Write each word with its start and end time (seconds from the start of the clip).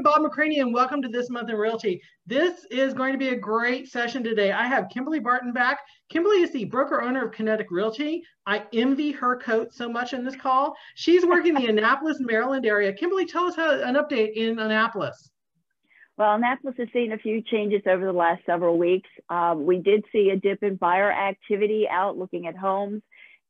I'm 0.00 0.04
Bob 0.04 0.22
McCraney 0.22 0.62
and 0.62 0.72
welcome 0.72 1.02
to 1.02 1.08
This 1.08 1.28
Month 1.28 1.50
in 1.50 1.56
Realty. 1.56 2.00
This 2.26 2.64
is 2.70 2.94
going 2.94 3.12
to 3.12 3.18
be 3.18 3.28
a 3.28 3.36
great 3.36 3.86
session 3.86 4.24
today. 4.24 4.50
I 4.50 4.66
have 4.66 4.88
Kimberly 4.88 5.20
Barton 5.20 5.52
back. 5.52 5.80
Kimberly 6.08 6.40
is 6.40 6.50
the 6.52 6.64
broker 6.64 7.02
owner 7.02 7.26
of 7.26 7.34
Kinetic 7.34 7.70
Realty. 7.70 8.22
I 8.46 8.64
envy 8.72 9.12
her 9.12 9.36
coat 9.36 9.74
so 9.74 9.90
much 9.90 10.14
in 10.14 10.24
this 10.24 10.36
call. 10.36 10.74
She's 10.94 11.26
working 11.26 11.52
the 11.52 11.66
Annapolis, 11.66 12.16
Maryland 12.18 12.64
area. 12.64 12.94
Kimberly, 12.94 13.26
tell 13.26 13.44
us 13.44 13.56
how, 13.56 13.78
an 13.78 13.96
update 13.96 14.32
in 14.36 14.58
Annapolis. 14.58 15.30
Well, 16.16 16.34
Annapolis 16.34 16.76
has 16.78 16.88
seen 16.94 17.12
a 17.12 17.18
few 17.18 17.42
changes 17.42 17.82
over 17.86 18.06
the 18.06 18.10
last 18.10 18.40
several 18.46 18.78
weeks. 18.78 19.10
Um, 19.28 19.66
we 19.66 19.80
did 19.80 20.06
see 20.12 20.30
a 20.30 20.36
dip 20.36 20.62
in 20.62 20.76
buyer 20.76 21.12
activity 21.12 21.86
out 21.90 22.16
looking 22.16 22.46
at 22.46 22.56
homes, 22.56 23.02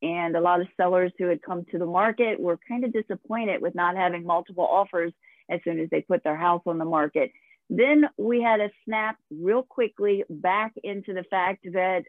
and 0.03 0.35
a 0.35 0.41
lot 0.41 0.61
of 0.61 0.67
sellers 0.77 1.13
who 1.17 1.27
had 1.27 1.43
come 1.43 1.65
to 1.71 1.79
the 1.79 1.87
market 1.87 2.41
were 2.41 2.59
kind 2.67 2.83
of 2.83 2.93
disappointed 2.93 3.63
with 3.63 3.77
not 3.77 3.97
having 3.97 4.25
multiple 4.25 4.67
offers 4.67 5.13
as 5.51 5.61
soon 5.65 5.81
as 5.81 5.89
they 5.91 6.03
put 6.03 6.23
their 6.25 6.37
house 6.37 6.63
on 6.67 6.79
the 6.79 6.85
market. 6.85 7.33
Then 7.69 8.09
we 8.19 8.43
had 8.43 8.61
a 8.61 8.71
snap 8.85 9.17
real 9.31 9.63
quickly 9.63 10.25
back 10.29 10.73
into 10.83 11.15
the 11.15 11.25
fact 11.31 11.65
that 11.73 12.03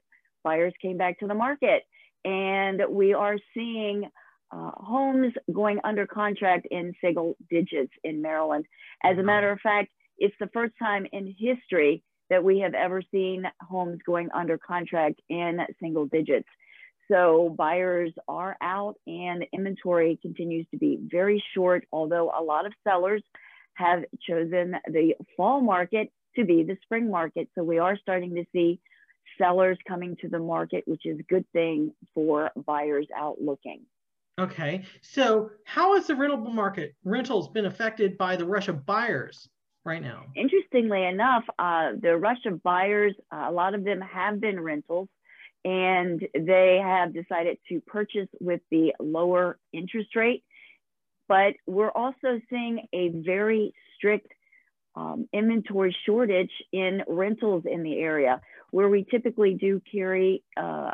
buyers 0.43 0.73
came 0.81 0.97
back 0.97 1.19
to 1.19 1.27
the 1.27 1.35
market, 1.35 1.83
and 2.25 2.81
we 2.89 3.13
are 3.13 3.37
seeing 3.53 4.09
uh, 4.51 4.71
homes 4.75 5.33
going 5.51 5.79
under 5.83 6.07
contract 6.07 6.67
in 6.71 6.93
single 6.99 7.35
digits 7.49 7.93
in 8.03 8.21
Maryland. 8.21 8.65
As 9.03 9.17
a 9.17 9.23
matter 9.23 9.51
of 9.51 9.59
fact, 9.61 9.89
it's 10.17 10.35
the 10.39 10.49
first 10.53 10.73
time 10.79 11.05
in 11.11 11.35
history 11.37 12.03
that 12.29 12.43
we 12.43 12.59
have 12.59 12.73
ever 12.73 13.01
seen 13.11 13.43
homes 13.61 13.99
going 14.05 14.29
under 14.33 14.57
contract 14.57 15.21
in 15.29 15.59
single 15.81 16.05
digits. 16.05 16.47
So 17.11 17.53
buyers 17.57 18.13
are 18.27 18.55
out 18.61 18.95
and 19.05 19.45
inventory 19.51 20.17
continues 20.21 20.65
to 20.71 20.77
be 20.77 20.97
very 21.01 21.43
short, 21.53 21.85
although 21.91 22.31
a 22.37 22.41
lot 22.41 22.65
of 22.65 22.73
sellers 22.87 23.21
have 23.73 24.03
chosen 24.27 24.75
the 24.87 25.15
fall 25.35 25.59
market 25.61 26.09
to 26.37 26.45
be 26.45 26.63
the 26.63 26.77
spring 26.83 27.11
market. 27.11 27.49
So 27.55 27.63
we 27.63 27.79
are 27.79 27.97
starting 27.97 28.35
to 28.35 28.45
see 28.53 28.79
sellers 29.37 29.77
coming 29.85 30.15
to 30.21 30.29
the 30.29 30.39
market, 30.39 30.83
which 30.87 31.05
is 31.05 31.19
a 31.19 31.23
good 31.23 31.45
thing 31.51 31.93
for 32.13 32.51
buyers 32.65 33.07
out 33.15 33.41
looking. 33.41 33.81
Okay, 34.39 34.85
so 35.01 35.51
how 35.65 35.95
has 35.95 36.07
the 36.07 36.15
rental 36.15 36.37
market 36.37 36.95
rentals 37.03 37.49
been 37.49 37.65
affected 37.65 38.17
by 38.17 38.37
the 38.37 38.45
rush 38.45 38.69
of 38.69 38.85
buyers? 38.85 39.49
right 39.83 40.03
now? 40.03 40.25
Interestingly 40.35 41.03
enough, 41.05 41.43
uh, 41.57 41.93
the 41.99 42.15
rush 42.15 42.45
of 42.45 42.61
buyers, 42.61 43.15
uh, 43.31 43.45
a 43.47 43.51
lot 43.51 43.73
of 43.73 43.83
them 43.83 43.99
have 43.99 44.39
been 44.39 44.59
rentals 44.59 45.09
and 45.63 46.21
they 46.33 46.79
have 46.83 47.13
decided 47.13 47.57
to 47.69 47.81
purchase 47.81 48.27
with 48.39 48.61
the 48.71 48.93
lower 48.99 49.57
interest 49.73 50.15
rate. 50.15 50.43
But 51.27 51.53
we're 51.65 51.91
also 51.91 52.41
seeing 52.49 52.87
a 52.93 53.09
very 53.09 53.73
strict 53.95 54.27
um, 54.95 55.29
inventory 55.31 55.95
shortage 56.05 56.51
in 56.73 57.03
rentals 57.07 57.63
in 57.65 57.83
the 57.83 57.97
area 57.97 58.41
where 58.71 58.89
we 58.89 59.05
typically 59.09 59.53
do 59.53 59.81
carry 59.91 60.43
uh, 60.57 60.91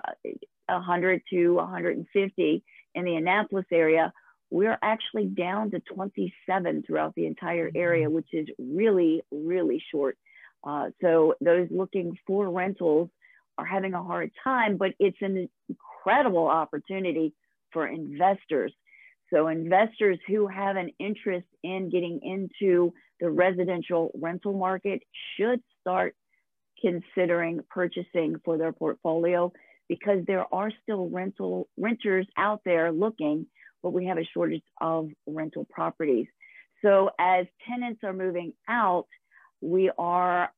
100 0.67 1.21
to 1.31 1.53
150 1.55 2.63
in 2.93 3.05
the 3.05 3.15
Annapolis 3.15 3.65
area 3.71 4.13
we're 4.49 4.77
actually 4.81 5.25
down 5.25 5.71
to 5.71 5.79
27 5.79 6.83
throughout 6.85 7.15
the 7.15 7.25
entire 7.25 7.67
mm-hmm. 7.67 7.77
area, 7.77 8.09
which 8.09 8.33
is 8.33 8.47
really, 8.57 9.21
really 9.31 9.83
short. 9.91 10.17
Uh, 10.63 10.89
so 11.01 11.35
those 11.41 11.67
looking 11.69 12.17
for 12.25 12.49
rentals 12.49 13.09
are 13.57 13.65
having 13.65 13.93
a 13.93 14.03
hard 14.03 14.31
time, 14.43 14.77
but 14.77 14.93
it's 14.99 15.17
an 15.21 15.49
incredible 15.69 16.47
opportunity 16.47 17.33
for 17.71 17.87
investors. 17.87 18.73
So 19.33 19.47
investors 19.47 20.19
who 20.27 20.47
have 20.47 20.77
an 20.77 20.91
interest 20.99 21.47
in 21.63 21.89
getting 21.89 22.21
into 22.23 22.93
the 23.19 23.29
residential 23.29 24.11
rental 24.15 24.53
market 24.53 25.01
should 25.35 25.61
start 25.81 26.15
considering 26.79 27.59
purchasing 27.69 28.37
for 28.45 28.57
their 28.57 28.71
portfolio 28.71 29.51
because 29.89 30.19
there 30.27 30.45
are 30.53 30.71
still 30.83 31.09
rental 31.09 31.67
renters 31.77 32.27
out 32.37 32.61
there 32.63 32.91
looking 32.91 33.47
but 33.83 33.93
we 33.93 34.05
have 34.05 34.17
a 34.17 34.27
shortage 34.33 34.63
of 34.81 35.09
rental 35.25 35.65
properties. 35.69 36.27
So 36.83 37.09
as 37.19 37.45
tenants 37.67 38.01
are 38.03 38.13
moving 38.13 38.53
out, 38.67 39.07
we 39.61 39.91
are 39.97 40.51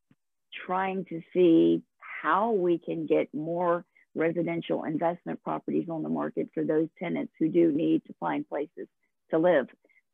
trying 0.66 1.06
to 1.06 1.22
see 1.34 1.81
how 2.22 2.52
we 2.52 2.78
can 2.78 3.06
get 3.06 3.34
more 3.34 3.85
residential 4.16 4.84
investment 4.84 5.41
properties 5.44 5.88
on 5.90 6.03
the 6.03 6.09
market 6.09 6.50
for 6.53 6.63
those 6.63 6.88
tenants 6.97 7.31
who 7.40 7.47
do 7.47 7.72
need 7.72 8.03
to 8.06 8.13
find 8.19 8.47
places 8.47 8.88
to 9.31 9.38
live. 9.38 9.68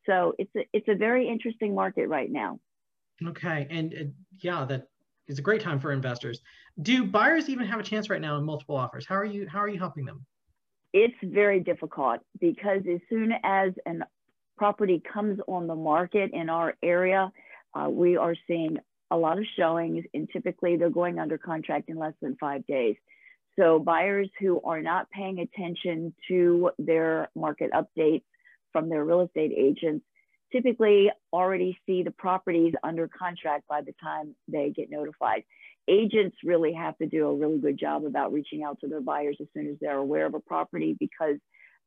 So 0.05 0.33
it's 0.37 0.51
a, 0.55 0.67
it's 0.73 0.87
a 0.87 0.95
very 0.95 1.27
interesting 1.27 1.73
market 1.73 2.07
right 2.07 2.31
now. 2.31 2.59
Okay, 3.25 3.67
and 3.69 3.93
uh, 3.93 4.03
yeah, 4.41 4.65
that 4.65 4.87
is 5.27 5.39
a 5.39 5.41
great 5.41 5.61
time 5.61 5.79
for 5.79 5.91
investors. 5.91 6.41
Do 6.81 7.05
buyers 7.05 7.49
even 7.49 7.65
have 7.65 7.79
a 7.79 7.83
chance 7.83 8.09
right 8.09 8.21
now 8.21 8.37
in 8.37 8.43
multiple 8.43 8.75
offers? 8.75 9.05
How 9.07 9.15
are 9.15 9.25
you 9.25 9.47
how 9.47 9.59
are 9.59 9.69
you 9.69 9.79
helping 9.79 10.05
them? 10.05 10.25
it's 10.95 11.15
very 11.21 11.59
difficult 11.59 12.21
because 12.39 12.79
as 12.89 13.01
soon 13.09 13.33
as 13.43 13.73
a 13.85 13.91
property 14.57 15.03
comes 15.13 15.39
on 15.45 15.67
the 15.67 15.75
market 15.75 16.31
in 16.33 16.49
our 16.49 16.73
area, 16.81 17.33
uh, 17.73 17.89
we 17.89 18.15
are 18.15 18.33
seeing 18.47 18.77
a 19.11 19.17
lot 19.17 19.37
of 19.37 19.45
showings 19.57 20.03
and 20.13 20.29
typically 20.31 20.77
they're 20.77 20.89
going 20.89 21.19
under 21.19 21.37
contract 21.37 21.89
in 21.89 21.97
less 21.97 22.13
than 22.21 22.35
five 22.39 22.65
days. 22.65 22.95
So 23.57 23.79
buyers 23.79 24.29
who 24.39 24.61
are 24.63 24.81
not 24.81 25.09
paying 25.11 25.39
attention 25.39 26.13
to 26.27 26.71
their 26.77 27.29
market 27.35 27.71
updates 27.71 28.23
from 28.73 28.89
their 28.89 29.05
real 29.05 29.21
estate 29.21 29.53
agents 29.55 30.05
typically 30.51 31.09
already 31.33 31.77
see 31.85 32.03
the 32.03 32.11
properties 32.11 32.73
under 32.83 33.07
contract 33.07 33.67
by 33.67 33.81
the 33.81 33.93
time 34.01 34.35
they 34.47 34.71
get 34.75 34.89
notified 34.89 35.43
agents 35.87 36.35
really 36.43 36.73
have 36.73 36.97
to 36.97 37.05
do 37.05 37.27
a 37.27 37.35
really 37.35 37.59
good 37.59 37.77
job 37.77 38.05
about 38.05 38.33
reaching 38.33 38.63
out 38.63 38.79
to 38.79 38.87
their 38.87 39.01
buyers 39.01 39.37
as 39.39 39.47
soon 39.53 39.67
as 39.67 39.75
they're 39.79 39.97
aware 39.97 40.25
of 40.25 40.33
a 40.33 40.39
property 40.39 40.95
because 40.99 41.37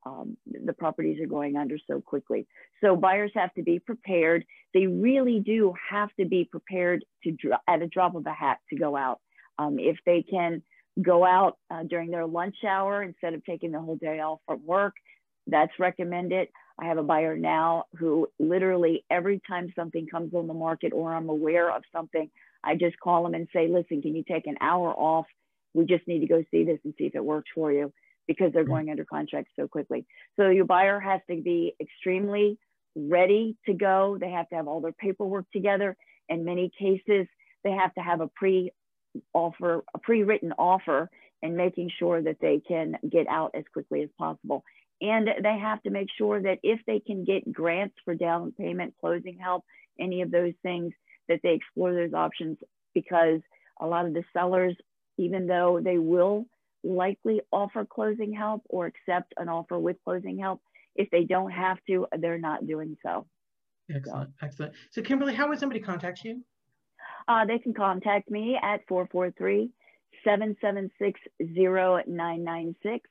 um, 0.08 0.36
the 0.46 0.72
properties 0.72 1.20
are 1.20 1.26
going 1.26 1.56
under 1.56 1.78
so 1.86 2.00
quickly. 2.00 2.46
So 2.82 2.96
buyers 2.96 3.32
have 3.34 3.52
to 3.54 3.62
be 3.62 3.78
prepared. 3.78 4.44
They 4.74 4.86
really 4.86 5.41
do 5.41 5.74
have 5.91 6.10
to 6.19 6.26
be 6.26 6.44
prepared 6.44 7.04
to 7.24 7.36
at 7.66 7.82
a 7.82 7.86
drop 7.86 8.14
of 8.14 8.26
a 8.26 8.32
hat 8.32 8.58
to 8.70 8.76
go 8.76 8.97
out. 8.97 9.20
Um, 9.58 9.78
if 9.78 9.97
they 10.06 10.22
can 10.22 10.62
go 11.02 11.24
out 11.24 11.58
uh, 11.70 11.82
during 11.84 12.10
their 12.10 12.26
lunch 12.26 12.56
hour 12.66 13.02
instead 13.02 13.34
of 13.34 13.44
taking 13.44 13.72
the 13.72 13.80
whole 13.80 13.97
day 13.97 14.20
off 14.20 14.41
from 14.47 14.64
work, 14.64 14.94
that's 15.47 15.72
recommended. 15.78 16.48
I 16.80 16.86
have 16.86 16.98
a 16.98 17.02
buyer 17.02 17.36
now 17.36 17.84
who 17.98 18.28
literally 18.38 19.04
every 19.10 19.41
time 19.48 19.72
something 19.74 20.06
comes 20.06 20.32
on 20.34 20.47
the 20.47 20.54
market 20.54 20.92
or 20.92 21.12
I'm 21.12 21.28
aware 21.28 21.70
of 21.70 21.82
something, 21.92 22.30
I 22.62 22.76
just 22.76 22.98
call 23.00 23.24
them 23.24 23.34
and 23.34 23.48
say, 23.52 23.68
listen, 23.68 24.02
can 24.02 24.14
you 24.14 24.24
take 24.28 24.47
an 24.47 24.56
hour 24.60 24.92
off? 24.92 25.26
We 25.74 25.86
just 25.86 26.06
need 26.06 26.20
to 26.20 26.26
go 26.26 26.44
see 26.50 26.64
this 26.64 26.78
and 26.84 26.94
see 26.97 27.04
if 27.04 27.14
it 27.14 27.24
works 27.24 27.50
for 27.54 27.72
you 27.72 27.92
because 28.28 28.53
they're 28.53 28.62
going 28.62 28.91
under 28.91 29.05
contract 29.05 29.49
so 29.59 29.66
quickly. 29.66 30.06
So 30.37 30.50
your 30.50 30.66
buyer 30.66 31.00
has 31.00 31.21
to 31.28 31.43
be 31.43 31.75
extremely 31.81 32.59
ready 32.94 33.56
to 33.66 33.72
go. 33.72 34.19
They 34.21 34.31
have 34.31 34.49
to 34.50 34.55
have 34.55 34.69
all 34.69 34.81
their 34.81 34.93
paperwork 34.93 35.47
together. 35.50 35.97
In 36.28 36.44
many 36.44 36.71
cases, 36.78 37.27
they 37.65 37.72
have 37.72 37.93
to 37.94 38.00
have 38.00 38.21
a 38.21 38.28
pre 38.28 38.71
offer, 39.33 39.83
a 39.94 39.99
pre-written 39.99 40.53
offer 40.59 41.11
and 41.43 41.56
making 41.56 41.91
sure 41.99 42.22
that 42.22 42.37
they 42.41 42.61
can 42.66 42.97
get 43.09 43.27
out 43.28 43.53
as 43.55 43.65
quickly 43.72 44.03
as 44.03 44.11
possible. 44.19 44.62
And 45.00 45.28
they 45.43 45.59
have 45.59 45.83
to 45.83 45.91
make 45.91 46.09
sure 46.16 46.43
that 46.43 46.59
if 46.62 46.81
they 46.87 47.00
can 47.00 47.25
get 47.25 47.53
grants 47.53 47.95
for 48.05 48.15
down 48.15 48.53
payment, 48.59 48.95
closing 49.00 49.39
help, 49.39 49.65
any 49.99 50.22
of 50.22 50.31
those 50.31 50.55
things, 50.62 50.93
that 51.28 51.41
they 51.43 51.55
explore 51.55 51.95
those 51.95 52.15
options 52.15 52.59
because 52.95 53.41
a 53.81 53.87
lot 53.87 54.06
of 54.06 54.15
the 54.15 54.25
sellers, 54.33 54.75
even 55.19 55.47
though 55.47 55.81
they 55.83 55.99
will 55.99 56.47
likely 56.84 57.41
offer 57.53 57.84
closing 57.84 58.33
help 58.33 58.62
or 58.69 58.87
accept 58.87 59.34
an 59.37 59.49
offer 59.49 59.78
with 59.78 59.97
closing 60.05 60.39
help, 60.39 60.61
if 60.94 61.11
they 61.11 61.25
don't 61.25 61.50
have 61.50 61.78
to, 61.89 62.07
they're 62.19 62.39
not 62.39 62.66
doing 62.66 62.97
so. 63.04 63.27
Excellent, 63.95 64.30
so. 64.30 64.47
excellent. 64.47 64.72
So 64.91 65.03
Kimberly, 65.03 65.34
how 65.34 65.48
would 65.48 65.59
somebody 65.59 65.80
contact 65.80 66.25
you? 66.25 66.42
Uh, 67.27 67.45
they 67.47 67.59
can 67.59 67.75
contact 67.75 68.30
me 68.30 68.59
at 68.63 68.80
443 68.89 69.71
776 70.25 71.21
0996 71.41 73.09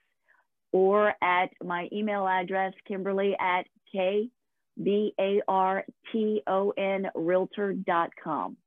or 0.72 1.14
at 1.24 1.50
my 1.64 1.88
email 1.94 2.28
address, 2.28 2.74
Kimberly 2.88 3.36
at 3.40 3.66
K 3.92 4.30
B 4.84 5.14
A 5.20 5.42
R 5.48 5.86
T 6.12 6.42
O 6.48 6.72
N 6.78 7.08
realtor.com. 7.16 8.58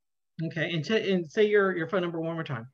Okay, 0.46 0.70
and, 0.72 0.88
and 0.90 1.30
say 1.30 1.44
your, 1.46 1.76
your 1.76 1.86
phone 1.88 2.00
number 2.00 2.18
one 2.18 2.34
more 2.34 2.44
time 2.44 2.66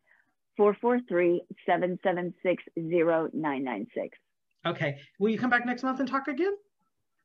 443 0.56 1.42
776 1.66 2.62
0996. 2.76 4.18
Okay, 4.66 4.98
will 5.18 5.30
you 5.30 5.38
come 5.38 5.50
back 5.50 5.64
next 5.66 5.82
month 5.82 6.00
and 6.00 6.08
talk 6.08 6.28
again? 6.28 6.54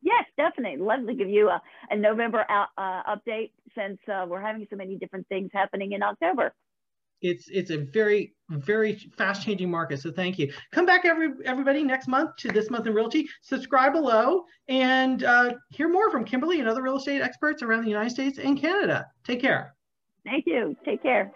Yes, 0.02 0.26
definitely. 0.36 0.84
Love 0.84 1.06
to 1.08 1.14
give 1.14 1.30
you 1.30 1.50
a, 1.50 1.62
a 1.90 1.96
November 1.96 2.46
out, 2.50 2.70
uh, 2.78 3.04
update 3.16 3.52
since 3.78 4.00
uh, 4.12 4.26
we're 4.28 4.42
having 4.42 4.66
so 4.70 4.76
many 4.76 4.98
different 4.98 5.28
things 5.28 5.50
happening 5.54 5.92
in 5.92 6.02
October. 6.02 6.54
it's 7.22 7.48
it's 7.50 7.70
a 7.70 7.78
very 7.78 8.34
very 8.50 8.96
fast 9.18 9.44
changing 9.44 9.70
market 9.70 10.00
so 10.02 10.12
thank 10.12 10.40
you 10.40 10.52
come 10.72 10.86
back 10.86 11.06
every 11.06 11.30
everybody 11.46 11.84
next 11.84 12.08
month 12.08 12.36
to 12.36 12.48
this 12.50 12.70
month 12.70 12.88
in 12.88 12.94
realty 12.94 13.28
subscribe 13.42 13.94
below 13.94 14.44
and 14.68 15.24
uh, 15.24 15.54
hear 15.70 15.88
more 15.88 16.10
from 16.12 16.26
kimberly 16.26 16.60
and 16.60 16.68
other 16.68 16.82
real 16.82 16.98
estate 16.98 17.22
experts 17.22 17.62
around 17.62 17.84
the 17.84 17.90
united 17.90 18.10
states 18.10 18.40
and 18.40 18.60
canada 18.60 19.06
take 19.24 19.40
care 19.40 19.76
thank 20.26 20.46
you 20.48 20.76
take 20.84 21.02
care 21.04 21.32